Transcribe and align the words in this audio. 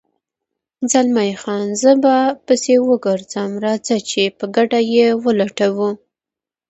زلمی 0.91 1.31
خان: 1.41 1.67
زه 1.81 1.91
به 2.03 2.17
پسې 2.45 2.75
وګرځم، 2.87 3.51
راځه 3.65 3.97
چې 4.09 4.21
په 4.37 4.45
ګډه 4.55 4.79
یې 4.93 5.07
ولټوو. 5.23 5.89